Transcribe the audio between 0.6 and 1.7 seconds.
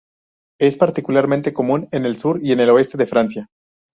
particularmente